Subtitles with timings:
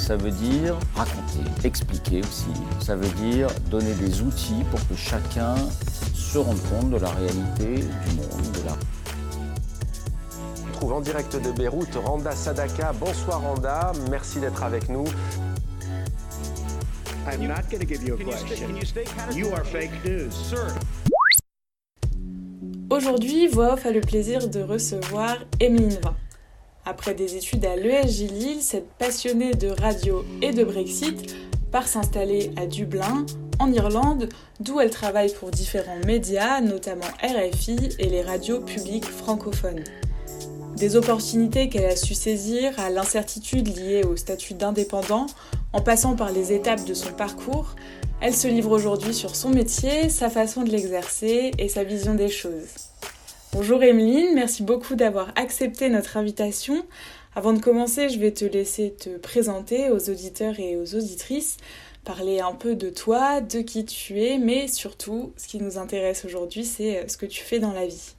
[0.00, 2.48] ça veut dire raconter, expliquer aussi.
[2.80, 5.54] Ça veut dire donner des outils pour que chacun
[6.14, 8.76] se rende compte de la réalité du monde, de la
[10.66, 12.94] On trouve en direct de Beyrouth Randa Sadaka.
[12.98, 15.04] Bonsoir Randa, merci d'être avec nous.
[17.30, 18.74] I'm not going to give you a question.
[19.36, 20.32] You are fake news.
[22.88, 26.16] Aujourd'hui, Voix Off a le plaisir de recevoir Emeline Vin.
[26.86, 31.36] Après des études à l'ESJ Lille, cette passionnée de radio et de Brexit
[31.70, 33.26] part s'installer à Dublin,
[33.58, 34.28] en Irlande,
[34.60, 39.84] d'où elle travaille pour différents médias, notamment RFI et les radios publiques francophones.
[40.76, 45.26] Des opportunités qu'elle a su saisir à l'incertitude liée au statut d'indépendant,
[45.74, 47.76] en passant par les étapes de son parcours,
[48.22, 52.30] elle se livre aujourd'hui sur son métier, sa façon de l'exercer et sa vision des
[52.30, 52.89] choses.
[53.52, 56.86] Bonjour Emeline, merci beaucoup d'avoir accepté notre invitation.
[57.34, 61.56] Avant de commencer, je vais te laisser te présenter aux auditeurs et aux auditrices,
[62.04, 66.24] parler un peu de toi, de qui tu es, mais surtout, ce qui nous intéresse
[66.24, 68.14] aujourd'hui, c'est euh, ce que tu fais dans la vie.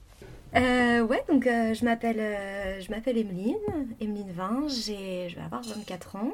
[0.56, 3.56] Euh, ouais, donc euh, je m'appelle euh, je m'appelle Emeline,
[4.02, 6.34] Emeline Vin, j'ai je vais avoir 24 ans.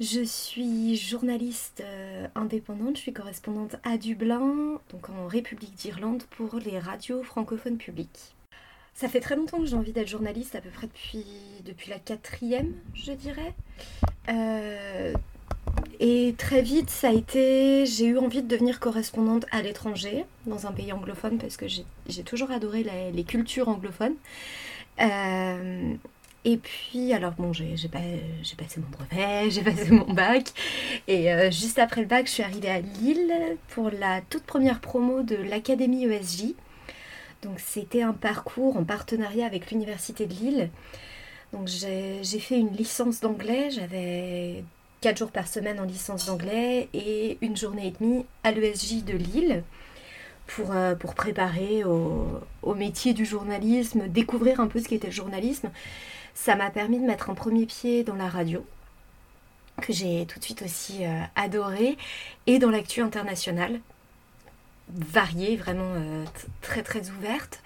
[0.00, 6.56] Je suis journaliste euh, indépendante, je suis correspondante à Dublin, donc en République d'Irlande pour
[6.56, 8.34] les radios francophones publiques.
[8.94, 11.24] Ça fait très longtemps que j'ai envie d'être journaliste, à peu près depuis,
[11.64, 13.54] depuis la quatrième, je dirais.
[14.28, 15.14] Euh,
[16.00, 17.86] et très vite, ça a été.
[17.86, 22.22] J'ai eu envie de devenir correspondante à l'étranger, dans un pays anglophone, parce que j'ai
[22.22, 24.16] toujours adoré les cultures anglophones.
[25.00, 25.94] Euh,
[26.44, 28.00] et puis, alors bon, j'ai j'ai pas-
[28.42, 30.48] j'ai passé mon brevet, j'ai passé mon bac.
[31.08, 33.32] Et euh, juste après le bac, je suis arrivée à Lille
[33.68, 36.54] pour la toute première promo de l'Académie ESJ.
[37.42, 40.70] Donc, c'était un parcours en partenariat avec l'Université de Lille.
[41.52, 43.70] Donc, j'ai fait une licence d'anglais.
[43.70, 44.64] J'avais
[45.00, 49.16] 4 jours par semaine en licence d'anglais et une journée et demie à l'ESJ de
[49.16, 49.64] Lille
[50.46, 55.70] pour, euh, préparer au métier du journalisme, découvrir un peu ce qu'était le journalisme.
[56.34, 58.64] Ça m'a permis de mettre un premier pied dans la radio,
[59.80, 61.96] que j'ai tout de suite aussi euh, adoré,
[62.46, 63.80] et dans l'actu internationale,
[64.92, 66.24] variée, vraiment euh,
[66.60, 67.62] très très ouverte.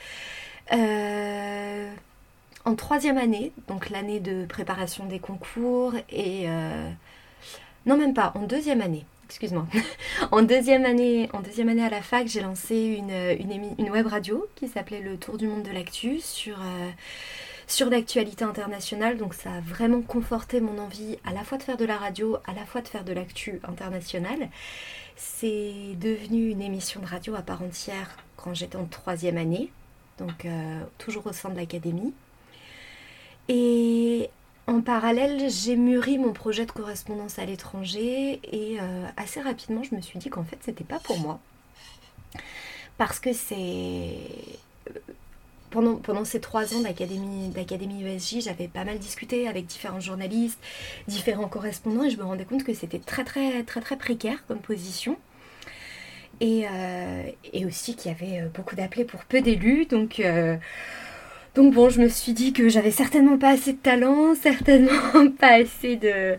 [0.72, 1.92] Euh,
[2.64, 6.48] en troisième année, donc l'année de préparation des concours, et...
[6.48, 6.90] euh,
[7.86, 9.66] non, même pas, en deuxième année, excuse-moi.
[10.32, 14.44] en, deuxième année, en deuxième année à la fac, j'ai lancé une, une, web radio
[14.56, 16.58] qui s'appelait Le Tour du monde de l'actu sur,
[17.66, 19.16] sur l'actualité internationale.
[19.18, 22.38] Donc ça a vraiment conforté mon envie à la fois de faire de la radio,
[22.46, 24.48] à la fois de faire de l'actu internationale.
[25.16, 29.70] C'est devenu une émission de radio à part entière quand j'étais en troisième année,
[30.18, 32.12] donc euh, toujours au sein de l'académie.
[33.48, 34.28] Et
[34.66, 39.94] en parallèle, j'ai mûri mon projet de correspondance à l'étranger et euh, assez rapidement, je
[39.94, 41.38] me suis dit qu'en fait, c'était pas pour moi.
[42.98, 44.18] Parce que c'est.
[46.02, 50.58] Pendant, ces trois ans d'académie ESJ, j'avais pas mal discuté avec différents journalistes,
[51.06, 54.60] différents correspondants, et je me rendais compte que c'était très très très très précaire comme
[54.60, 55.18] position.
[56.40, 57.22] Et, euh,
[57.66, 60.56] aussi qu'il y avait euh, beaucoup d'appelés pour peu d'élus, donc euh,
[61.54, 65.56] donc bon, je me suis dit que j'avais certainement pas assez de talent, certainement pas
[65.60, 66.36] assez de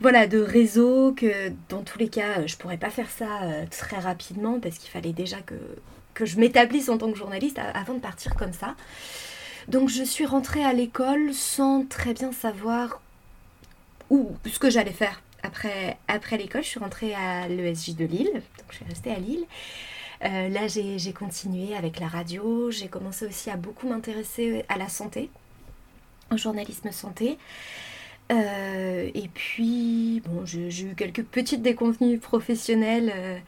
[0.00, 4.58] voilà de réseau, que dans tous les cas, je pourrais pas faire ça très rapidement
[4.58, 5.54] parce qu'il fallait déjà que
[6.14, 8.74] que je m'établisse en tant que journaliste avant de partir comme ça.
[9.68, 13.00] Donc je suis rentrée à l'école sans très bien savoir
[14.10, 16.62] où ce que j'allais faire après après l'école.
[16.62, 19.44] Je suis rentrée à l'ESJ de Lille, donc je suis restée à Lille.
[20.24, 22.70] Euh, là, j'ai j'ai continué avec la radio.
[22.70, 25.30] J'ai commencé aussi à beaucoup m'intéresser à la santé,
[26.30, 27.38] au journalisme santé.
[28.30, 33.12] Euh, et puis, bon, j'ai eu quelques petites déconvenues professionnelles.
[33.14, 33.38] Euh,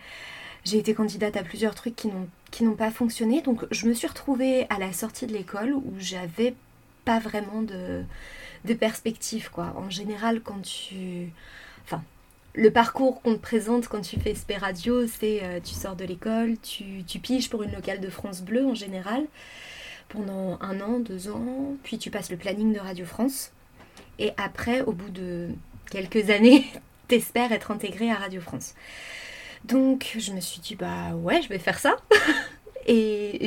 [0.65, 2.29] j'ai été candidate à plusieurs trucs qui n'ont
[2.77, 3.43] pas fonctionné.
[3.43, 6.55] Donc, je me suis retrouvée à la sortie de l'école où j'avais
[7.05, 8.03] pas vraiment de,
[8.65, 9.75] de perspective, quoi.
[9.77, 11.33] En général, quand tu...
[11.85, 12.03] Enfin,
[12.55, 16.05] le parcours qu'on te présente quand tu fais SP Radio, c'est euh, tu sors de
[16.05, 19.25] l'école, tu, tu piges pour une locale de France Bleu en général
[20.09, 23.51] pendant un an, deux ans, puis tu passes le planning de Radio France.
[24.19, 25.49] Et après, au bout de
[25.91, 26.67] quelques années,
[27.09, 28.75] t'espères être intégré à Radio France.
[29.65, 31.97] Donc je me suis dit, bah ouais, je vais faire ça.
[32.87, 33.47] Et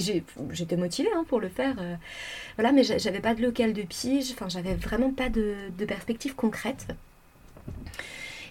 [0.52, 1.76] j'étais motivée hein, pour le faire.
[1.80, 1.96] Euh.
[2.56, 5.56] voilà, mais j'avais pas de local de pige, enfin j'avais vraiment pas de,
[5.88, 6.88] perspective concrète.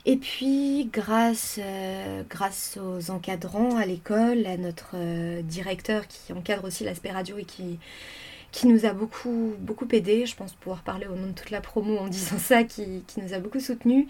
[0.08, 6.64] Et puis, grâce, euh, grâce aux encadrants à l'école, à notre euh, directeur qui encadre
[6.64, 7.80] aussi l'aspect radio et qui,
[8.52, 11.60] qui nous a beaucoup, beaucoup aidé, je pense pouvoir parler au nom de toute la
[11.60, 14.06] promo en disant ça, qui, qui nous a beaucoup soutenu,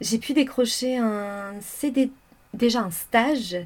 [0.00, 2.10] j'ai pu décrocher un CD,
[2.54, 3.56] déjà un stage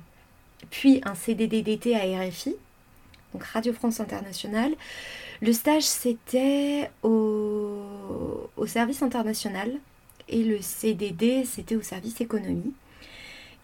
[0.70, 2.56] puis un CDD d'été à RFI,
[3.32, 4.75] donc Radio France Internationale.
[5.40, 7.85] Le stage, c'était au,
[8.67, 9.73] service international
[10.29, 12.75] et le CDD, c'était au service économie.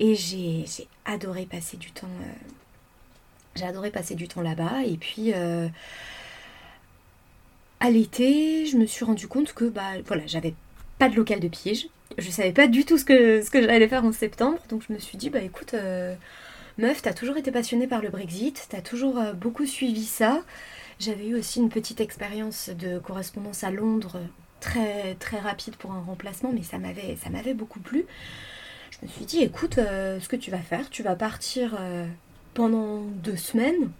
[0.00, 0.65] Et j'ai
[1.05, 2.06] adoré passer du temps.
[2.06, 2.32] Euh,
[3.55, 4.85] j'ai adoré passer du temps là-bas.
[4.87, 5.69] Et puis, euh,
[7.81, 10.55] à l'été, je me suis rendu compte que bah, voilà, j'avais
[10.99, 11.88] pas de local de piège.
[12.19, 14.58] Je savais pas du tout ce que, j'allais faire en septembre.
[14.69, 15.75] Donc, je me suis dit, bah écoute.
[15.75, 16.14] Euh,
[16.76, 20.43] Meuf, t'as toujours été passionnée par le Brexit, t'as toujours euh, beaucoup suivi ça.
[20.99, 24.20] J'avais eu aussi une petite expérience de correspondance à Londres,
[24.58, 28.06] très très rapide pour un remplacement, mais ça m'avait ça m'avait beaucoup plu.
[28.91, 31.79] Je me suis dit, écoute, euh, ce que tu vas faire, tu vas partir
[32.55, 33.91] pendant deux semaines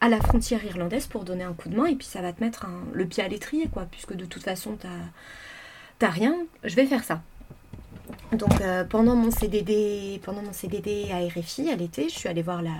[0.00, 2.44] à la frontière irlandaise pour donner un coup de main, et puis ça va te
[2.44, 4.88] mettre le pied à l'étrier, quoi, puisque de toute façon t'as
[5.98, 6.34] t'as rien.
[6.62, 7.22] Je vais faire ça.
[8.32, 12.42] Donc euh, pendant mon CDD, pendant mon CDD à RFI à l'été, je suis allée
[12.42, 12.72] voir la,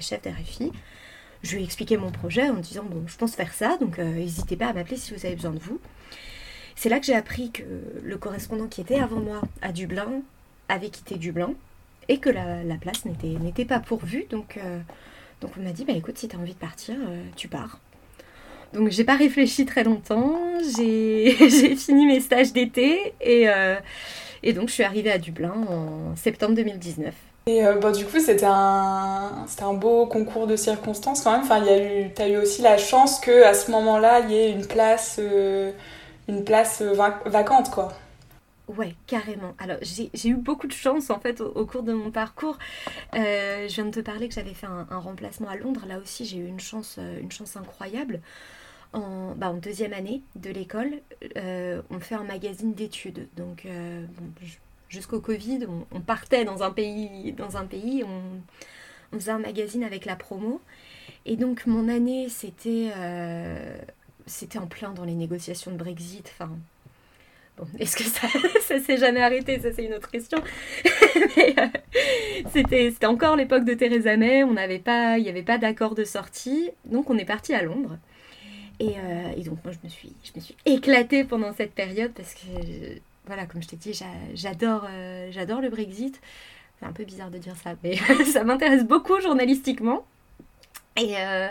[0.00, 0.72] chef d'RFI.
[1.42, 4.04] Je lui ai expliqué mon projet en disant bon, je pense faire ça, donc euh,
[4.04, 5.78] n'hésitez pas à m'appeler si vous avez besoin de vous.
[6.74, 7.62] C'est là que j'ai appris que
[8.02, 10.22] le correspondant qui était avant moi à Dublin
[10.68, 11.54] avait quitté Dublin
[12.08, 14.26] et que la, place n'était pas pourvue.
[14.30, 14.80] Donc, euh,
[15.40, 16.96] donc on m'a dit bah écoute, si tu as envie de partir,
[17.36, 17.78] tu pars.
[18.74, 20.38] Donc j'ai pas réfléchi très longtemps,
[20.76, 21.30] j'ai
[21.76, 23.48] fini mes stages d'été et,
[24.44, 27.14] et donc, je suis arrivée à Dublin en septembre 2019.
[27.46, 31.40] Et euh, bah, du coup, c'était un, un beau concours de circonstances quand même.
[31.40, 35.16] Enfin, tu as eu aussi la chance qu'à ce moment-là, il y ait une place,
[35.18, 35.72] euh,
[36.28, 37.94] une place vacante, quoi.
[38.68, 39.54] Ouais, carrément.
[39.58, 42.58] Alors, j'ai eu beaucoup de chance en fait au, cours de mon parcours.
[43.14, 45.84] Euh, je viens de te parler que j'avais fait un, un, remplacement à Londres.
[45.88, 48.20] Là aussi, j'ai eu une chance, une chance incroyable
[48.94, 50.92] en, bah, en deuxième année de l'école,
[51.36, 53.28] euh, on fait un magazine d'études.
[53.36, 54.04] Donc, euh,
[54.88, 60.06] jusqu'au Covid, on, partait dans un pays, dans un pays on, faisait un magazine avec
[60.06, 60.60] la promo.
[61.26, 63.76] Et donc, mon année, c'était euh,
[64.26, 66.32] c'était en plein dans les négociations de Brexit.
[66.34, 66.50] Enfin,
[67.78, 68.28] est-ce que ça,
[68.60, 69.58] ça s'est jamais arrêté?
[69.58, 70.38] Ça, c'est une autre question.
[71.36, 71.54] Mais
[72.52, 74.40] c'était, c'était encore l'époque de Theresa May.
[74.40, 76.70] Il n'y avait pas d'accord de sortie.
[76.84, 77.98] Donc, on est parti à Londres.
[78.82, 82.34] Euh, et, donc moi je me suis, je me suis éclatée pendant cette période parce
[82.34, 83.98] que, voilà, comme je t'ai dit,
[84.34, 86.20] j'adore, euh, j'adore le Brexit.
[86.78, 87.96] C'est un peu bizarre de dire ça, mais
[88.32, 90.04] ça m'intéresse beaucoup journalistiquement.
[90.96, 91.48] Et, euh,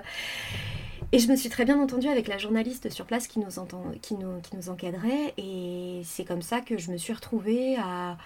[1.12, 3.83] et je me suis très bien entendue avec la journaliste sur place qui nous, entend,
[4.01, 5.33] qui nous, qui nous encadrait.
[5.38, 8.17] Et c'est comme ça que je me suis retrouvée à,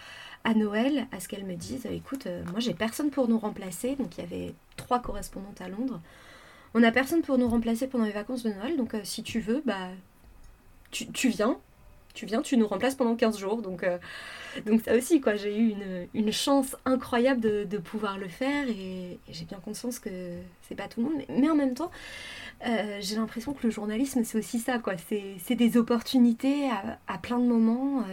[0.43, 3.95] à Noël, à ce qu'elle me dise, écoute, moi j'ai personne pour nous remplacer.
[3.95, 5.99] Donc il y avait trois correspondantes à Londres.
[6.77, 9.39] On n'a personne pour nous remplacer pendant les vacances de Noël, donc euh, si tu
[9.39, 9.89] veux, bah
[10.91, 11.57] tu, viens,
[12.13, 13.63] tu viens, tu nous remplaces pendant 15 jours.
[13.63, 13.97] Donc, euh,
[14.67, 15.73] donc ça aussi, quoi, j'ai eu
[16.13, 20.09] une, chance incroyable de, pouvoir le faire et, j'ai bien conscience que
[20.69, 21.23] c'est pas tout le monde.
[21.29, 21.89] Mais, en même temps,
[22.67, 24.93] euh, j'ai l'impression que le journalisme, c'est aussi ça, quoi.
[25.07, 26.69] C'est des opportunités
[27.07, 28.03] à, plein de moments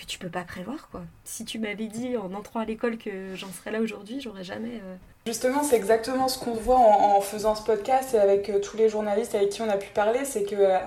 [0.00, 1.02] que tu peux pas prévoir, quoi.
[1.24, 4.80] Si tu m'avais dit en entrant à l'école que j'en serais là aujourd'hui, j'aurais jamais...
[5.26, 8.88] Justement, c'est exactement ce qu'on voit en, faisant ce podcast et avec euh, tous les
[8.88, 10.78] journalistes avec qui on a pu parler, c'est que euh,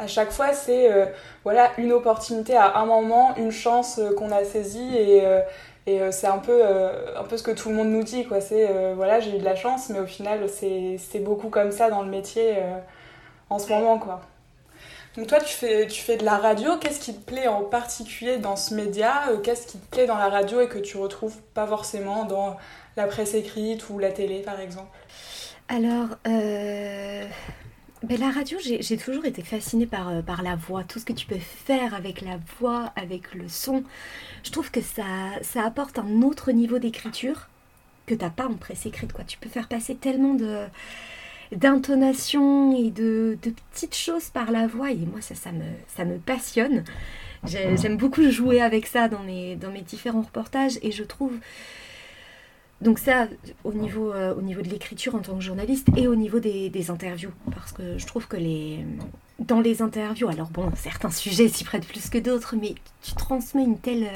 [0.00, 1.06] à chaque fois, c'est euh,
[1.44, 5.22] voilà une opportunité à un moment, une chance qu'on a saisie et,
[5.86, 8.40] et c'est un peu un peu ce que tout le monde nous dit quoi.
[8.40, 12.02] C'est voilà j'ai eu de la chance, mais au final c'est beaucoup comme ça dans
[12.02, 12.56] le métier
[13.50, 14.20] en ce moment quoi.
[15.16, 16.76] Donc toi, tu fais, tu fais de la radio.
[16.78, 19.28] Qu'est-ce qui te plaît en particulier dans ce média?
[19.42, 22.56] Qu'est-ce qui te plaît dans la radio et que tu retrouves pas forcément dans
[22.96, 24.96] la presse écrite ou la télé, par exemple?
[25.68, 27.26] Alors, euh,
[28.04, 31.12] ben, La radio, j'ai toujours été fascinée par, euh, par la voix, tout ce que
[31.12, 33.82] tu peux faire avec la voix, avec le son.
[34.44, 35.04] Je trouve que ça,
[35.42, 37.48] ça apporte un autre niveau d'écriture
[38.06, 39.12] que t'as pas en presse écrite.
[39.12, 39.24] Quoi.
[39.24, 40.66] Tu peux faire passer tellement de
[41.52, 43.38] d'intonation et de,
[43.72, 46.84] petites choses par la voix et moi ça, ça, me, ça me passionne.
[47.44, 51.32] J'aime beaucoup jouer avec ça dans mes, dans mes différents reportages et je trouve
[52.80, 53.28] donc ça,
[53.64, 56.70] au niveau, euh, au niveau de l'écriture en tant que journaliste et au niveau des,
[56.70, 58.86] des, interviews, parce que je trouve que les,
[59.38, 63.64] dans les interviews, alors bon, certains sujets s'y prêtent plus que d'autres, mais tu transmets
[63.64, 64.08] une telle,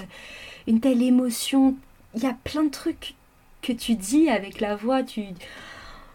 [0.66, 1.76] une telle émotion.
[2.14, 3.14] Il y a plein de trucs
[3.60, 5.02] que tu dis avec la voix.
[5.02, 5.24] Tu...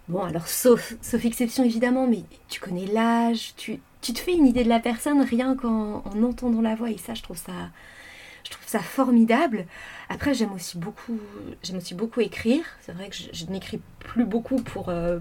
[0.10, 4.64] Bon, alors sauf, sauf exception évidemment, mais tu connais l'âge, tu, te fais une idée
[4.64, 9.66] de la personne rien qu'en en entendant la voix, et ça, je trouve ça, formidable.
[10.10, 11.20] Après, j'aime aussi beaucoup,
[11.62, 12.64] j'aime aussi beaucoup écrire.
[12.82, 15.20] C'est vrai que je, n'écris plus beaucoup pour, euh,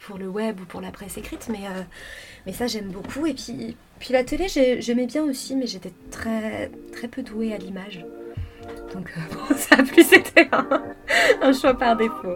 [0.00, 3.26] pour le web ou pour la presse écrite, mais, euh, ça, j'aime beaucoup.
[3.26, 7.58] Et puis, puis la télé, j'aimais bien aussi, mais j'étais très, très peu douée à
[7.58, 8.04] l'image.
[8.92, 10.48] Donc, euh, ça a plus été
[11.42, 12.34] un choix par défaut.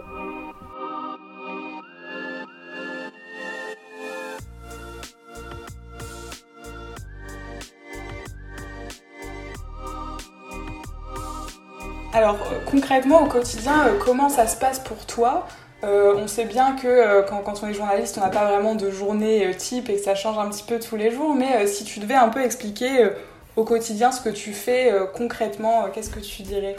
[12.13, 15.47] Alors euh, concrètement au quotidien, euh, comment ça se passe pour toi
[15.83, 19.49] euh, On sait bien que quand, on est journaliste, on n'a pas vraiment de journée
[19.55, 22.15] type et que ça change un petit peu tous les jours, mais si tu devais
[22.15, 23.09] un peu expliquer
[23.55, 26.75] au quotidien ce que tu fais concrètement, qu'est-ce que tu dirais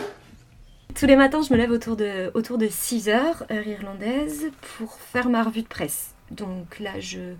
[0.95, 4.93] tous les matins, je me lève autour de, autour de 6 heures, heure irlandaise, pour
[4.93, 6.11] faire ma revue de presse.
[6.31, 7.33] Donc là, je,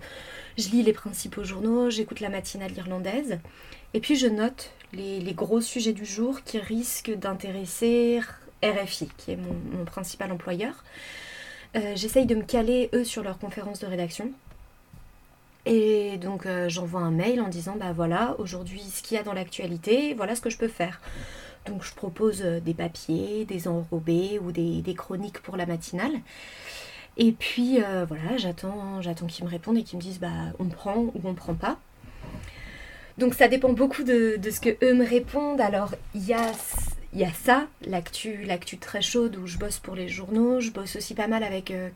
[0.57, 3.39] je lis les principaux journaux, j'écoute la matinale irlandaise,
[3.93, 8.21] et puis je note les, gros sujets du jour qui risquent d'intéresser
[8.63, 10.83] RFI, qui est mon, principal employeur.
[11.75, 14.31] Euh, J'essaye de me caler, eux, sur leur conférence de rédaction.
[15.65, 19.23] Et donc euh, j'envoie un mail en disant, bah voilà, aujourd'hui ce qu'il y a
[19.23, 20.99] dans l'actualité, voilà ce que je peux faire.
[21.65, 26.13] Donc je propose euh, des papiers, des enrobés ou des chroniques pour la matinale.
[27.17, 30.65] Et puis euh, voilà, j'attends, j'attends qu'ils me répondent et qu'ils me disent bah on
[30.65, 31.77] prend ou on prend pas.
[33.17, 35.61] Donc ça dépend beaucoup de, de ce que eux me répondent.
[35.61, 36.51] Alors il y a,
[37.13, 40.59] y a ça, l'actu, l'actu très chaude où je bosse pour les journaux.
[40.59, 41.89] Je bosse aussi pas mal avec euh,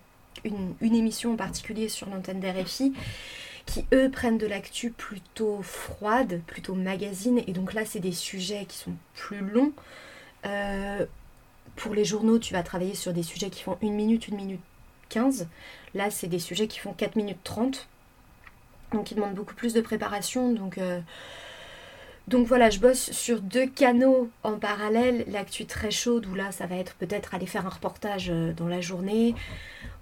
[0.44, 2.94] une, une, émission en particulier sur l'antenne d'RFI
[3.66, 7.42] qui eux prennent de l'actu plutôt froide, plutôt magazine.
[7.48, 9.74] Et donc là c'est des sujets qui sont plus longs.
[10.46, 11.06] Euh,
[11.76, 14.62] pour les journaux, tu vas travailler sur des sujets qui font une minute, une minute
[15.10, 15.48] 15.
[15.94, 17.88] Là, c'est des sujets qui font 4 minutes 30.
[18.94, 20.54] Donc, ils demandent beaucoup plus de préparation.
[20.54, 21.02] Donc, euh,
[22.28, 25.24] donc voilà, je bosse sur deux canaux en parallèle.
[25.28, 28.68] L'actu très chaude, où là, ça va être peut-être aller faire un reportage euh, dans
[28.68, 29.34] la journée.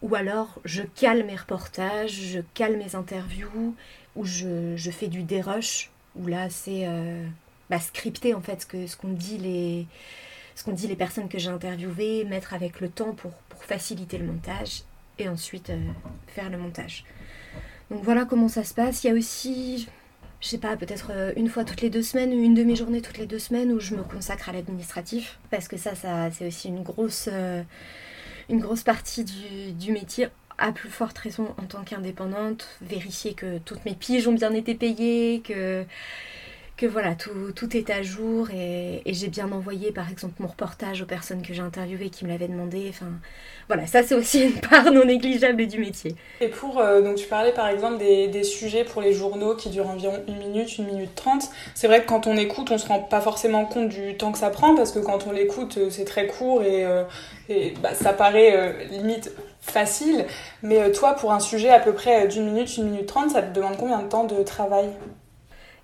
[0.02, 3.76] Ou alors, je cale mes reportages, je cale mes interviews,
[4.16, 7.26] ou je, fais du dérush, où là, c'est euh,
[7.70, 9.88] bah, scripté en fait ce ce qu'on dit les
[10.56, 13.34] ce qu'on dit les personnes que j'ai interviewées, mettre avec le temps pour
[13.66, 14.84] faciliter le montage
[15.20, 15.80] et ensuite euh,
[16.28, 17.06] faire le montage.
[17.92, 19.04] Donc voilà comment ça se passe.
[19.04, 19.88] Il y a aussi,
[20.42, 23.28] je sais pas, peut-être euh, une fois toutes les deux semaines une demi-journée toutes les
[23.28, 25.92] deux semaines où je me consacre à l'administratif parce que ça,
[26.32, 27.62] c'est aussi une grosse, euh,
[28.50, 33.84] une grosse partie du métier à plus forte raison en tant qu'indépendante, vérifier que toutes
[33.86, 35.86] mes piges ont bien été payées, que
[36.78, 41.02] que voilà, tout, tout, est à jour et, j'ai bien envoyé par exemple mon reportage
[41.02, 42.88] aux personnes que j'ai interviewées qui me l'avaient demandé.
[42.90, 43.06] Enfin,
[43.68, 46.16] voilà, ça c'est aussi une part non négligeable du métier.
[46.42, 49.90] Et pour, euh, donc tu parlais par exemple des, sujets pour les journaux qui durent
[49.90, 51.50] environ une minute, une minute trente.
[51.74, 54.38] C'est vrai que quand on écoute, on se rend pas forcément compte du temps que
[54.38, 57.04] ça prend parce que quand on l'écoute, euh, c'est très court et, euh,
[57.82, 60.26] bah, ça paraît limite facile.
[60.62, 63.54] Mais toi, pour un sujet à peu près d'une minute, une minute trente, ça te
[63.56, 64.90] demande combien de temps de travail?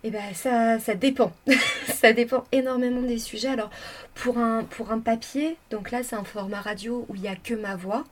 [0.03, 1.31] Eh ben ça, dépend.
[1.87, 3.49] ça dépend énormément des sujets.
[3.49, 3.69] Alors
[4.15, 4.65] pour un,
[5.03, 8.03] papier, donc là c'est un format radio où il n'y a que ma voix.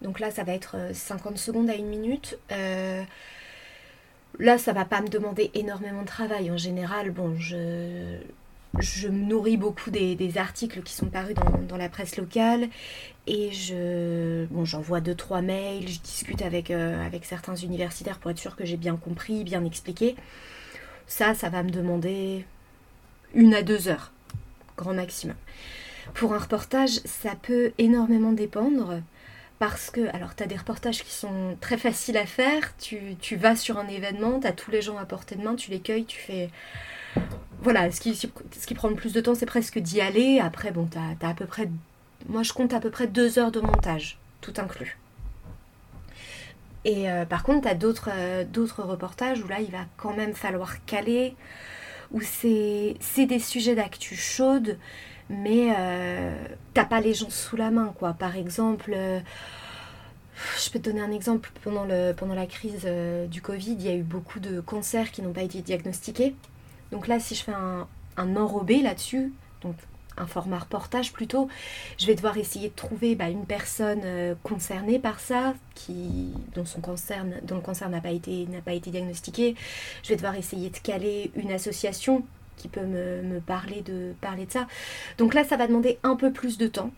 [0.00, 2.38] Donc là ça va être 50 secondes à une minute.
[2.52, 3.02] Euh,
[4.38, 6.50] là ça va pas me demander énormément de travail.
[6.50, 7.58] En général, bon, je,
[9.08, 11.34] me nourris beaucoup des, articles qui sont parus
[11.68, 12.68] dans, la presse locale
[13.26, 18.30] et je bon, j'envoie deux trois mails, je discute avec, euh, avec certains universitaires pour
[18.30, 20.16] être sûr que j'ai bien compris, bien expliqué.
[21.08, 22.44] Ça, ça va me demander
[23.34, 24.12] une à deux heures,
[24.76, 25.36] grand maximum.
[26.14, 29.00] Pour un reportage, ça peut énormément dépendre
[29.58, 32.76] parce que, alors, tu as des reportages qui sont très faciles à faire.
[32.78, 35.56] Tu, tu vas sur un événement, tu as tous les gens à portée de main,
[35.56, 36.50] tu les cueilles, tu fais.
[37.62, 40.38] Voilà, ce qui, prend le plus de temps, c'est presque d'y aller.
[40.40, 41.68] Après, bon, tu as à peu près.
[42.28, 44.96] Moi, je compte à peu près deux heures de montage, tout inclus.
[46.90, 51.36] Et par contre, tu as d'autres reportages où là, il va quand même falloir caler,
[52.12, 54.78] où c'est des sujets d'actu chaude,
[55.28, 55.68] mais
[56.72, 58.14] t'as pas les gens sous la main, quoi.
[58.14, 58.96] Par exemple
[60.58, 61.50] je peux te donner un exemple.
[61.62, 65.10] Pendant, le, pendant la crise euh, du Covid, il y a eu beaucoup de cancers
[65.10, 66.34] qui n'ont pas été diagnostiqués.
[66.92, 69.74] Donc là, si je fais un, un enrobé là-dessus, donc
[70.20, 71.48] un format reportage plutôt,
[71.98, 76.64] je vais devoir essayer de trouver bah, une personne euh, concernée par ça, qui, dont,
[76.64, 79.54] son cancer, dont le cancer n'a pas, été, pas été diagnostiqué.
[80.02, 82.24] Je vais devoir essayer de caler une association
[82.56, 84.66] qui peut me, parler, de, parler de ça.
[85.16, 86.90] Donc là, ça va demander un peu plus de temps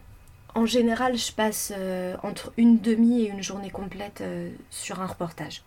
[0.55, 5.07] en général, je passe euh, entre une demi et une journée complète euh, sur un
[5.07, 5.63] reportage.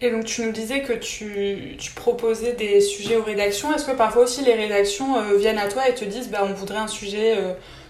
[0.00, 3.74] Et donc tu nous disais que tu, proposais des sujets aux rédactions.
[3.74, 6.52] Est-ce que parfois aussi les rédactions euh, viennent à toi et te disent bah, on
[6.52, 7.34] voudrait un sujet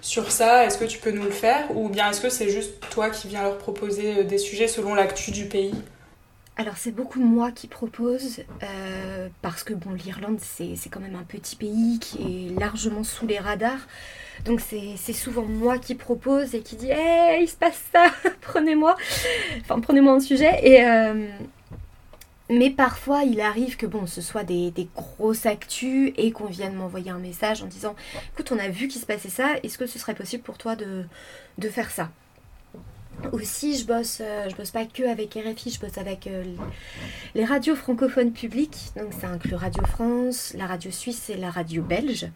[0.00, 1.64] sur ça, est-ce que tu peux nous le faire?
[1.76, 5.32] Ou bien est-ce que c'est juste toi qui viens leur proposer des sujets selon l'actu
[5.32, 5.74] du pays?
[6.58, 8.40] Alors c'est beaucoup moi qui propose,
[9.42, 13.38] parce que bon l'Irlande c'est quand même un petit pays qui est largement sous les
[13.38, 13.86] radars.
[14.44, 18.06] Donc c'est souvent moi qui propose et qui dit Hey, il se passe ça,
[18.40, 18.96] prenez-moi.
[19.60, 20.60] Enfin, prenez-moi un sujet.
[20.62, 21.26] Et, euh,
[22.48, 26.74] mais parfois, il arrive que bon, ce soit des, des grosses actus et qu'on vienne
[26.74, 27.96] m'envoyer un message en disant
[28.32, 30.76] Écoute, on a vu qu'il se passait ça, est-ce que ce serait possible pour toi
[30.76, 31.04] de,
[31.68, 32.10] faire ça?
[33.32, 36.44] Aussi, je bosse, euh, je bosse pas que avec RFI, je bosse avec euh,
[37.34, 38.92] les radios francophones publiques.
[38.96, 42.28] Donc ça inclut Radio France, la radio suisse et la radio belge.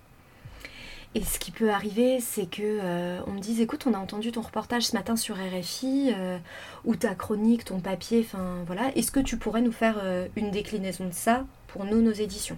[1.17, 4.31] Et ce qui peut arriver, c'est que euh, on me dise écoute, on a entendu
[4.31, 6.39] ton reportage ce matin sur RFI, euh,
[6.85, 10.53] ou ta chronique, ton papier, enfin voilà, est-ce que tu pourrais nous faire euh, une
[10.53, 12.57] déclinaison de ça pour nous, nos éditions?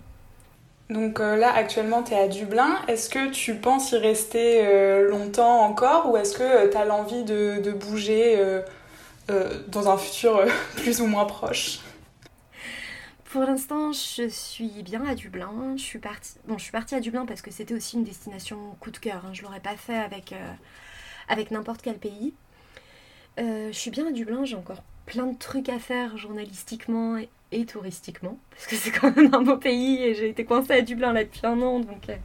[0.90, 2.76] Donc là, actuellement, tu es à Dublin.
[2.86, 7.62] Est-ce que tu penses y rester longtemps encore ou est-ce que tu as l'envie de,
[7.62, 8.38] de bouger
[9.68, 10.44] dans un futur
[10.76, 11.78] plus ou moins proche?
[13.32, 15.74] Pour l'instant, je suis bien à Dublin.
[15.76, 18.76] Je suis partie, bon, je suis partie à Dublin parce que c'était aussi une destination
[18.78, 19.24] coup de cœur.
[19.24, 19.32] Hein.
[19.32, 20.52] Je l'aurais pas fait avec, euh,
[21.28, 22.34] avec n'importe quel pays.
[23.40, 24.44] Euh, je suis bien à Dublin.
[24.44, 27.16] J'ai encore plein de trucs à faire journalistiquement
[27.50, 30.82] et, touristiquement parce que c'est quand même un beau pays et j'ai été coincée à
[30.82, 32.16] Dublin là depuis un an, donc euh,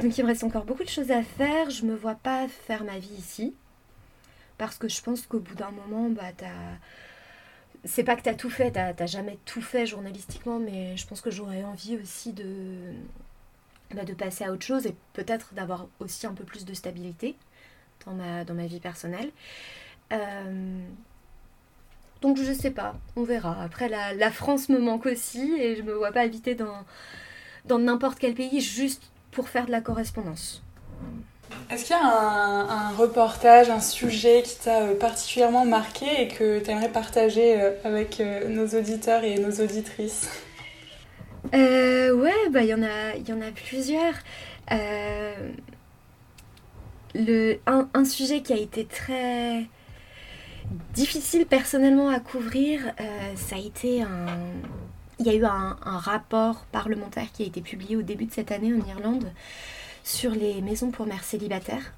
[0.00, 1.70] donc il me reste encore beaucoup de choses à faire.
[1.70, 3.54] Je me vois pas faire ma vie ici
[4.58, 6.46] parce que je pense qu'au bout d'un moment, bah t'as
[7.86, 11.20] c'est pas que tu as tout fait, tu jamais tout fait journalistiquement, mais je pense
[11.20, 12.44] que j'aurais envie aussi de,
[13.94, 17.36] bah, de passer à autre chose et peut-être d'avoir aussi un peu plus de stabilité
[18.04, 19.30] dans ma, dans ma vie personnelle.
[20.12, 20.80] Euh,
[22.20, 23.62] donc je sais pas, on verra.
[23.62, 26.84] Après la, la, France me manque aussi et je me vois pas habiter dans,
[27.66, 30.62] dans n'importe quel pays juste pour faire de la correspondance.
[31.70, 36.60] Est-ce qu'il y a un, reportage, un sujet qui t'a euh, particulièrement marqué et que
[36.60, 40.30] tu aimerais partager euh, avec euh, nos auditeurs et nos auditrices?
[41.52, 44.14] Ouais, bah il y, en a, y en a plusieurs.
[47.14, 49.66] le, un, sujet qui a été très
[50.94, 52.80] difficile personnellement à couvrir,
[53.34, 54.26] ça a été un...
[55.18, 58.32] Il y a eu un, un rapport parlementaire qui a été publié au début de
[58.32, 59.30] cette année en Irlande
[60.06, 61.92] sur les maisons pour mères célibataires.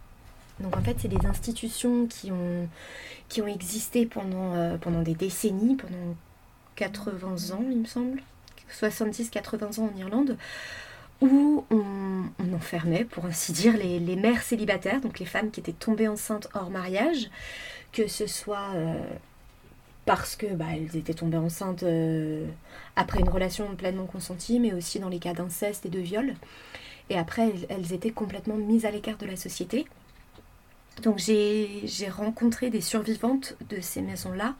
[0.60, 6.16] Donc en fait, c'est des institutions qui ont, existé pendant, euh, pendant des décennies, pendant
[6.76, 8.22] 80 ans, il me semble,
[8.72, 10.38] 70-80 ans en Irlande,
[11.20, 16.08] où on, enfermait, pour ainsi dire, les, mères célibataires, donc les femmes qui étaient tombées
[16.08, 17.30] enceintes hors mariage,
[17.92, 19.00] que ce soit euh,
[20.06, 22.46] parce que bah, étaient tombées enceintes euh,
[22.96, 26.34] après une relation pleinement consentie, mais aussi dans les cas d'inceste et de viol.
[27.10, 29.86] Et après, elles, étaient complètement mises à l'écart de la société.
[31.02, 34.54] Donc j'ai rencontré des survivantes de ces maisons-là.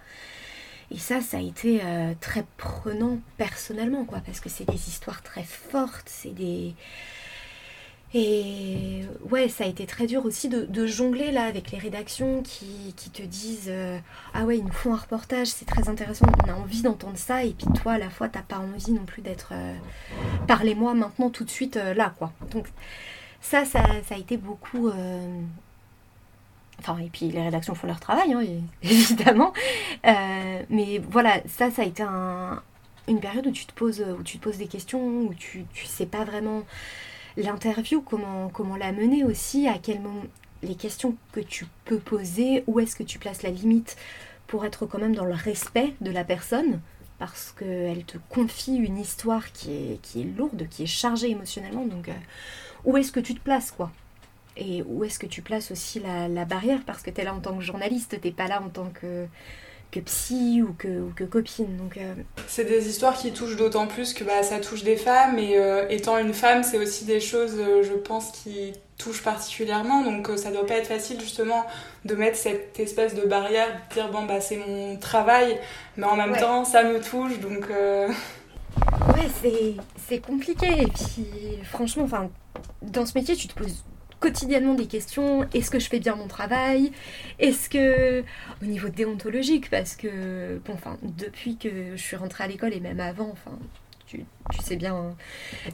[0.91, 5.23] Et ça, ça a été euh, très prenant personnellement, quoi, parce que c'est des histoires
[5.23, 6.75] très fortes, c'est des,
[8.15, 12.95] et ouais, ça a été très dur aussi de, jongler là avec les rédactions qui,
[13.13, 13.99] te disent euh,
[14.33, 17.45] Ah ouais, ils nous font un reportage, c'est très intéressant, on a envie d'entendre ça,
[17.45, 19.75] et puis toi à la fois t'as pas envie non plus d'être euh,
[20.47, 22.33] Parlez-moi maintenant tout de suite euh, là quoi.
[22.51, 22.69] Donc
[23.43, 24.91] ça, ça, a été beaucoup.
[26.81, 28.43] Enfin, et puis les rédactions font leur travail, hein,
[28.83, 29.53] évidemment.
[30.05, 32.03] mais voilà, ça, ça a été
[33.07, 35.87] une période où tu te poses, où tu te poses des questions, où tu, tu
[35.87, 36.65] sais pas vraiment
[37.37, 40.25] l'interview, comment, comment la mener aussi, à quel moment
[40.63, 43.97] les questions que tu peux poser, où est-ce que tu places la limite
[44.47, 46.81] pour être quand même dans le respect de la personne,
[47.19, 52.15] parce qu'elle te confie une histoire qui est, lourde, qui est chargée émotionnellement, donc euh,
[52.85, 53.91] où est-ce que tu te places quoi?
[54.57, 56.81] Et où est-ce que tu places aussi la, barrière?
[56.85, 59.27] Parce que tu es là en tant que journaliste, t'es pas là en tant que
[59.91, 61.77] que psy ou que, ou que copine.
[61.79, 62.15] Donc, euh,
[62.47, 65.87] C'est des histoires qui touchent d'autant plus que bah, ça touche des femmes et euh,
[65.89, 70.03] étant une femme, c'est aussi des choses, euh, je pense, qui touchent particulièrement.
[70.03, 71.65] Donc ça doit pas être facile justement
[72.05, 75.59] de mettre cette espèce de barrière, de dire bon bah c'est mon travail,
[75.97, 76.41] mais en même Ouais.
[76.41, 77.69] temps ça me touche donc.
[77.71, 79.75] ouais, c'est,
[80.09, 80.67] c'est compliqué.
[80.83, 81.27] Et puis,
[81.65, 82.29] franchement, enfin,
[82.83, 83.85] dans ce métier, tu te poses
[84.21, 85.49] quotidiennement des questions.
[85.55, 86.93] Est-ce que je fais bien mon travail?
[87.39, 88.25] Est-ce que,
[88.63, 92.81] au niveau déontologique, parce que, bon, enfin, depuis que je suis rentrée à l'école et
[92.81, 93.59] même avant, enfin,
[94.07, 95.15] tu, tu sais bien,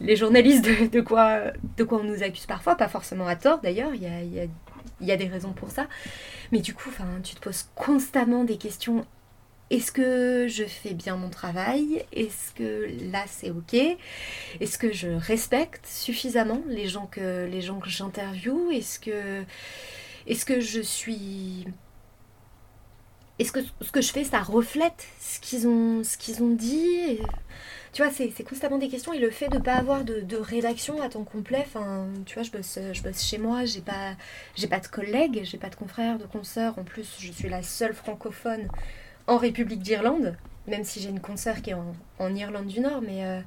[0.00, 3.94] les journalistes, de, quoi, de quoi on nous accuse parfois, pas forcément à tort d'ailleurs,
[3.94, 4.46] il y a,
[5.00, 5.86] y a des raisons pour ça.
[6.52, 9.06] Mais du coup, enfin, tu te poses constamment des questions.
[9.70, 12.04] Est-ce que je fais bien mon travail?
[12.12, 13.74] Est-ce que là c'est ok?
[14.60, 18.72] Est-ce que je respecte suffisamment les gens que les j'interviewe?
[18.72, 19.42] Est-ce que
[20.26, 21.66] est-ce que je suis
[23.38, 27.18] est-ce que ce que je fais ça reflète ce qu'ils ont ce dit?
[27.94, 31.00] Tu vois, c'est c'est constamment des questions et le fait de pas avoir de, rédaction
[31.00, 31.62] à temps complet.
[31.66, 34.14] Enfin, tu vois, je bosse je bosse chez moi, j'ai pas
[34.68, 36.78] pas de collègues, j'ai pas de confrères, de consoeurs.
[36.78, 38.68] En plus, je suis la seule francophone
[39.26, 43.00] en République d'Irlande, même si j'ai une consoeur qui est en, en Irlande du Nord,
[43.02, 43.40] mais euh,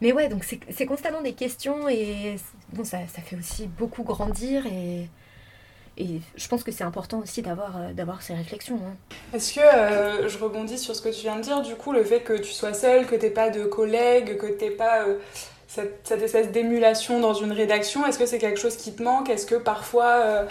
[0.00, 2.36] mais ouais, donc c'est constamment des questions et
[2.72, 5.08] bon, ça, ça fait aussi beaucoup grandir et,
[5.96, 8.78] et je pense que c'est important aussi d'avoir euh, ces réflexions.
[8.86, 8.94] hein.
[9.32, 12.04] Est-ce que euh, je rebondis sur ce que tu viens de dire, du coup, le
[12.04, 15.06] fait que tu sois seule, que t'aies pas de collègues, que t'aies pas
[15.66, 19.30] cette, cette espèce d'émulation dans une rédaction, est-ce que c'est quelque chose qui te manque?
[19.30, 20.44] Est-ce que parfois,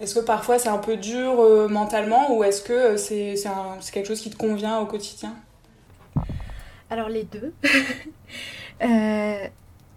[0.00, 3.92] est-ce que parfois c'est un peu dur euh, mentalement ou est-ce que euh, c'est c'est
[3.92, 5.34] quelque chose qui te convient au quotidien?
[6.90, 7.54] Alors les deux.
[8.82, 9.48] Euh,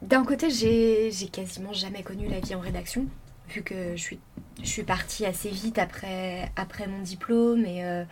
[0.02, 3.08] D'un côté, j'ai quasiment jamais connu la vie en rédaction,
[3.50, 4.20] vu que je suis,
[4.64, 7.66] je suis partie assez vite après, après mon diplôme.
[7.66, 8.06] Et euh,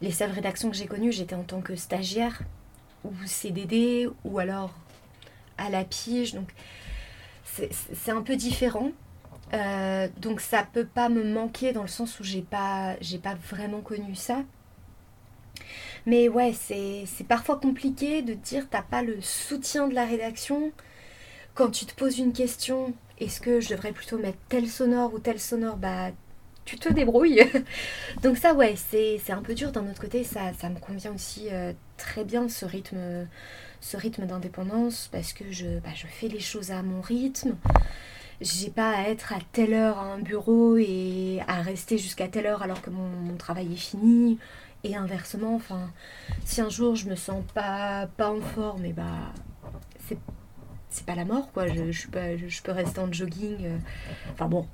[0.00, 2.42] les seules rédactions que j'ai connues, j'étais en tant que stagiaire,
[3.04, 4.74] ou CDD, ou alors
[5.58, 6.34] à la pige.
[6.34, 6.52] Donc
[7.44, 8.92] c'est un peu différent.
[9.54, 13.34] Euh, donc ça peut pas me manquer dans le sens où j'ai pas, j'ai pas
[13.34, 14.42] vraiment connu ça.
[16.06, 20.72] Mais ouais, c'est parfois compliqué de dire t'as pas le soutien de la rédaction.
[21.54, 25.18] Quand tu te poses une question, est-ce que je devrais plutôt mettre tel sonore ou
[25.18, 25.76] tel sonore?
[25.76, 26.10] Bah,
[26.64, 27.42] tu te débrouilles.
[28.22, 29.70] Donc ça, ouais, c'est c'est un peu dur.
[29.72, 33.26] D'un autre côté, ça, me convient aussi euh, très bien ce rythme,
[33.80, 37.54] ce rythme d'indépendance parce que je, bah, je fais les choses à mon rythme.
[38.42, 42.46] J'ai pas à être à telle heure à un bureau et à rester jusqu'à telle
[42.46, 44.38] heure alors que mon, travail est fini
[44.84, 45.90] et inversement enfin
[46.44, 49.32] si un jour je me sens pas pas en forme et bah
[50.06, 50.18] c'est
[50.90, 53.78] c'est pas la mort quoi je, pas- je, peux rester en jogging euh.
[54.34, 54.66] enfin bon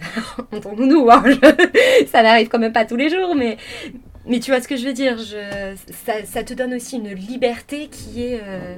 [0.52, 1.22] entendons-nous hein,
[2.06, 3.56] ça n'arrive quand même pas tous les jours mais
[4.26, 5.74] mais tu vois ce que je veux dire je,
[6.06, 8.76] ça, ça te donne aussi une liberté qui est euh,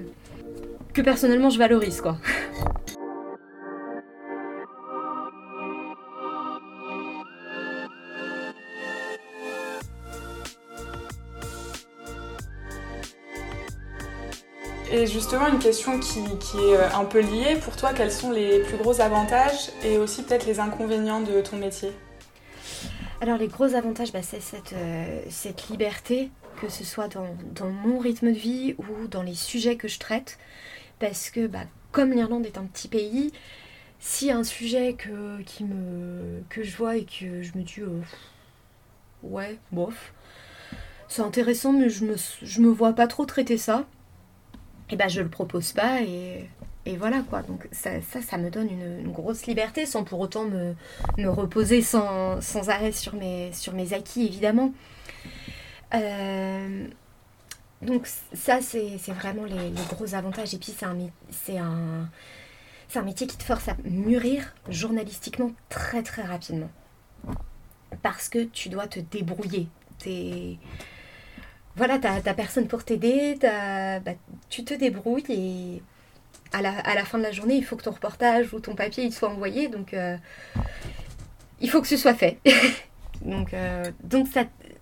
[0.94, 2.18] que personnellement je valorise quoi
[14.92, 18.60] Et justement, une question qui, est euh, un peu liée, pour toi, quels sont les
[18.60, 21.90] plus gros avantages et aussi peut-être les inconvénients de ton métier?
[23.20, 27.98] Alors les gros avantages, bah, c'est cette, euh, cette liberté, que ce soit dans, mon
[27.98, 30.38] rythme de vie ou dans les sujets que je traite.
[31.00, 33.32] Parce que bah, comme l'Irlande est un petit pays,
[34.30, 35.42] a un sujet que,
[36.48, 38.00] que je vois et que je me dis euh,
[39.24, 40.12] ouais, bof,
[41.08, 43.84] c'est intéressant mais je me, je me vois pas trop traiter ça,
[44.90, 46.48] et bah je le propose pas et,
[46.98, 47.42] voilà quoi.
[47.42, 52.92] Donc ça, ça, me donne une, grosse liberté sans pour autant me, reposer sans, arrêt
[52.92, 53.50] sur mes,
[53.92, 54.72] acquis, évidemment.
[55.94, 56.86] Euh,
[57.82, 60.54] donc ça, c'est vraiment les, gros avantages.
[60.54, 60.96] Et puis, c'est un,
[61.60, 62.08] un,
[62.94, 66.70] un métier qui te force à mûrir journalistiquement très, très rapidement.
[68.02, 69.66] Parce que tu dois te débrouiller.
[69.98, 70.56] T'es...
[71.76, 74.12] Voilà, t'as personne pour t'aider, bah,
[74.48, 75.82] tu te débrouilles et
[76.52, 79.28] à la, fin de la journée, il faut que ton reportage ou ton papier soit
[79.28, 79.68] envoyé.
[79.68, 80.16] Donc, euh,
[81.60, 82.38] il faut que ce soit fait.
[83.20, 83.90] donc, euh,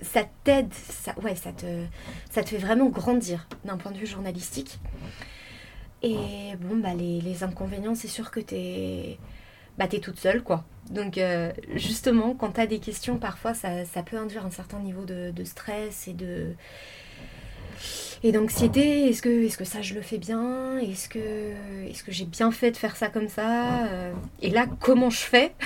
[0.01, 4.79] ça, t'aide, ça, ouais, ça te, fait vraiment grandir d'un point de vue journalistique.
[6.03, 6.17] Et
[6.61, 9.19] bon, bah, les, les inconvénients, c'est sûr que t'es
[9.79, 10.65] bah, t'es toute seule, quoi.
[10.91, 15.33] Donc, euh, justement, quand t'as des questions, parfois, ça, peut induire un certain niveau de,
[15.45, 16.55] stress et de
[18.23, 19.09] et d'anxiété.
[19.09, 20.79] Est-ce que, ça, je le fais bien?
[20.79, 21.55] Est-ce que,
[22.09, 23.87] j'ai bien fait de faire ça comme ça?
[23.87, 25.55] Euh, Et là, comment je fais?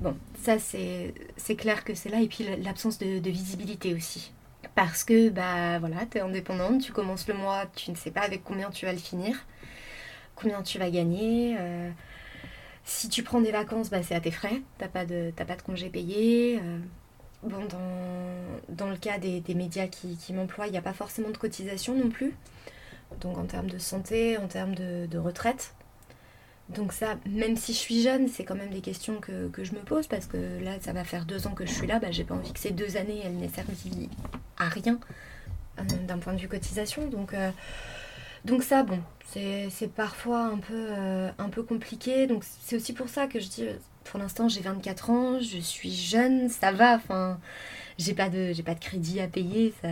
[0.00, 4.32] Bon, ça c'est clair que c'est là, et puis l'absence de, de, visibilité aussi.
[4.74, 8.20] Parce que, bah voilà, tu es indépendante, tu commences le mois, tu ne sais pas
[8.20, 9.44] avec combien tu vas le finir,
[10.40, 11.56] combien tu vas gagner.
[11.58, 11.90] Euh,
[12.84, 15.62] si tu prends des vacances, bah, c'est à tes frais, t'as pas de, pas de
[15.62, 16.58] congé payé.
[16.58, 16.78] Euh,
[17.42, 20.94] bon, dans, dans, le cas des, des médias qui, qui m'emploient, il n'y a pas
[20.94, 22.34] forcément de cotisation non plus.
[23.20, 25.74] Donc en termes de santé, en termes de, retraite,
[26.68, 29.80] donc ça, même si je suis jeune, c'est quand même des questions que, je me
[29.80, 32.24] pose parce que là, ça va faire deux ans que je suis là, bah, j'ai
[32.24, 34.10] pas envie que ces deux années, elles n'aient servi
[34.58, 34.98] à rien
[35.78, 37.08] euh, d'un point de vue cotisation.
[37.08, 37.32] Donc,
[38.44, 39.00] donc ça, bon,
[39.32, 42.26] c'est parfois un peu, euh, un peu compliqué.
[42.26, 43.66] Donc c'est aussi pour ça que je dis,
[44.04, 47.38] pour l'instant, j'ai 24 ans, je suis jeune, ça va, enfin,
[47.98, 49.88] j'ai pas, de, pas de crédit à payer, ça,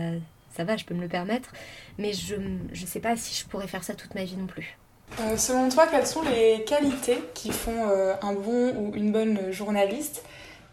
[0.56, 1.52] ça va, je peux me le permettre.
[1.98, 4.76] Mais je ne sais pas si je pourrais faire ça toute ma vie non plus.
[5.20, 9.52] Euh, selon toi, quelles sont les qualités qui font euh, un bon ou une bonne
[9.52, 10.24] journaliste?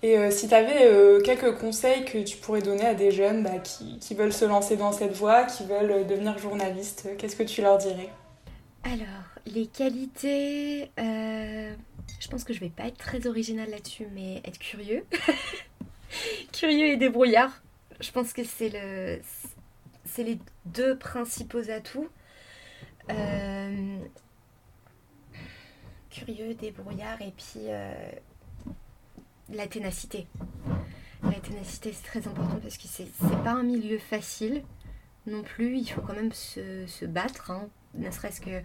[0.04, 3.58] Et euh, si tu avais quelques conseils que tu pourrais donner à des jeunes bah,
[3.60, 7.78] qui, veulent se lancer dans cette voie, qui veulent devenir journaliste, qu'est-ce que tu leur
[7.78, 8.10] dirais?
[8.84, 9.08] Alors,
[9.48, 15.06] les qualités, je pense que je vais pas être très originale là-dessus, mais être curieux.
[16.52, 17.64] curieux et débrouillard.
[18.00, 19.22] Je pense que c'est le,
[20.06, 22.10] c'est les deux principaux atouts.
[23.10, 23.98] Euh,
[26.10, 27.94] curieux, débrouillard et puis euh,
[29.54, 30.28] la ténacité.
[31.24, 33.08] La ténacité, c'est très important parce que c'est
[33.44, 34.64] pas un milieu facile
[35.26, 35.78] non plus.
[35.78, 38.62] Il faut quand même se, battre, hein, ne serait-ce que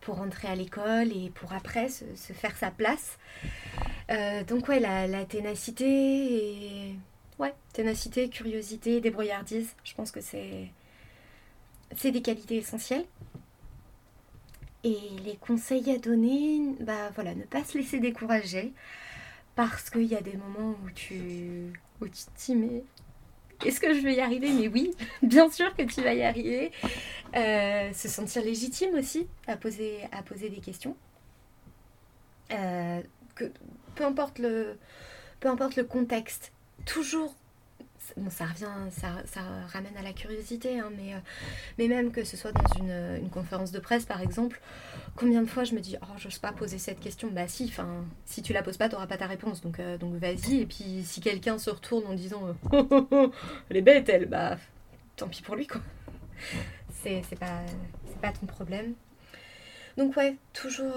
[0.00, 3.18] pour rentrer à l'école et pour après se, faire sa place.
[4.10, 6.94] Euh, donc ouais, la, ténacité et...
[7.38, 10.70] Ouais, ténacité, curiosité, débrouillardise, je pense que c'est
[11.94, 13.04] c'est des qualités essentielles.
[14.84, 18.72] Et les conseils à donner, bah voilà, ne pas se laisser décourager.
[19.56, 22.84] Parce qu'il y a des moments où tu, où tu te dis, mais
[23.64, 24.50] est-ce que je vais y arriver?
[24.52, 24.92] Mais oui,
[25.22, 26.70] bien sûr que tu vas y arriver.
[27.34, 30.08] Euh, se sentir légitime aussi à poser,
[30.40, 30.94] des questions.
[32.52, 33.00] Euh,
[33.34, 33.50] que,
[33.94, 36.52] peu importe le contexte,
[36.84, 37.34] toujours
[38.16, 42.52] bon, ça revient, ça, ramène à la curiosité, hein, mais, euh, même que ce soit
[42.52, 44.60] dans une, conférence de presse, par exemple,
[45.14, 47.72] combien de fois je me dis, oh, j'ose pas poser cette question Bah si,
[48.24, 50.60] si tu la poses pas, tu n'auras pas ta réponse, donc, euh, vas-y.
[50.60, 53.28] Et puis si quelqu'un se retourne en disant, euh,
[53.70, 54.56] elle est bête, elle, bah
[55.16, 55.80] tant pis pour lui, quoi.
[57.02, 57.62] C'est pas,
[58.20, 58.94] pas ton problème.
[59.96, 60.94] Donc ouais, toujours,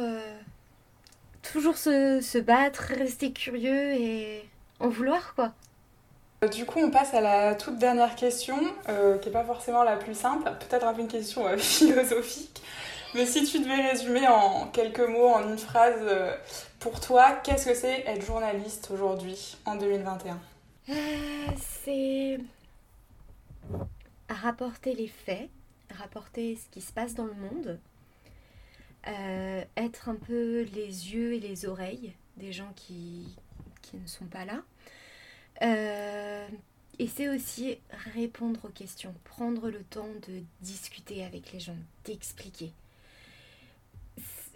[1.41, 4.43] toujours se battre, rester curieux et
[4.79, 5.53] en vouloir, quoi.
[6.47, 9.97] Du coup, on passe à la toute dernière question, euh, qui n'est pas forcément la
[9.97, 12.61] plus simple, peut-être un peu une question euh, philosophique.
[13.13, 16.33] Mais si tu devais résumer en quelques mots, en une phrase, euh,
[16.79, 20.39] pour toi, qu'est-ce que c'est être journaliste aujourd'hui, en 2021
[21.57, 22.39] C'est
[24.29, 25.49] rapporter les faits,
[25.93, 27.79] rapporter ce qui se passe dans le monde,
[29.75, 33.35] être un peu les yeux et les oreilles des gens qui,
[33.81, 34.61] qui ne sont pas là.
[35.61, 36.47] Euh,
[36.99, 37.77] et c'est aussi
[38.13, 42.71] répondre aux questions, prendre le temps de discuter avec les gens, d'expliquer.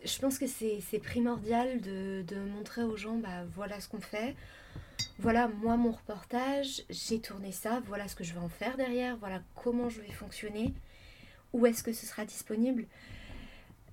[0.04, 4.36] Je pense que c'est primordial de, de, montrer aux gens, bah voilà ce qu'on fait,
[5.20, 9.16] voilà moi mon reportage, j'ai tourné ça, voilà ce que je vais en faire derrière,
[9.16, 10.74] voilà comment je vais fonctionner,
[11.54, 12.86] où est-ce que ce sera disponible.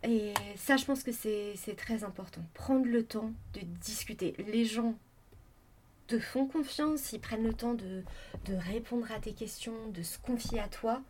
[0.03, 2.41] Et ça, je pense que c'est très important.
[2.55, 4.35] Prendre le temps de discuter.
[4.51, 4.95] Les gens
[6.11, 8.03] te font confiance, ils prennent le temps de,
[8.49, 11.01] répondre à tes questions, de se confier à toi.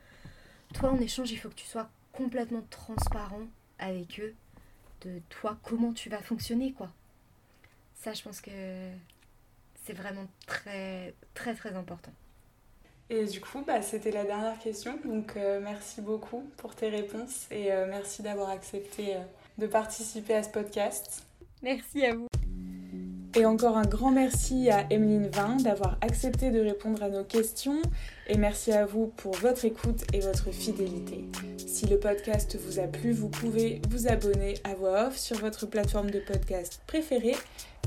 [0.74, 3.46] Toi, en échange, il faut que tu sois complètement transparent
[3.78, 4.34] avec eux
[5.00, 6.90] de toi, comment tu vas fonctionner, quoi.
[7.94, 8.50] Ça, je pense que
[9.84, 12.12] c'est vraiment très, très, très important.
[13.08, 14.98] Et du coup, bah, c'était la dernière question.
[15.02, 19.20] Donc, euh, merci beaucoup pour tes réponses et euh, merci d'avoir accepté euh,
[19.56, 21.26] de participer à ce podcast.
[21.62, 22.29] Merci à vous.
[23.36, 27.80] Et encore un grand merci à Emeline Vin d'avoir accepté de répondre à nos questions
[28.26, 31.24] et merci à vous pour votre écoute et votre fidélité.
[31.64, 35.66] Si le podcast vous a plu, vous pouvez vous abonner à Voix Off sur votre
[35.66, 37.36] plateforme de podcast préférée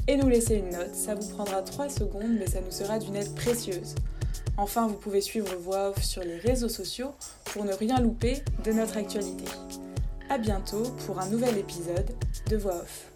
[0.08, 0.96] et nous laisser une note.
[0.96, 3.96] Ça vous prendra 3 secondes mais ça nous sera d'une aide précieuse.
[4.56, 7.12] Enfin, vous pouvez suivre Voix Off sur les réseaux sociaux
[7.46, 9.46] pour ne rien louper de notre actualité.
[10.30, 12.12] A bientôt pour un nouvel épisode
[12.50, 13.13] de Voix Off.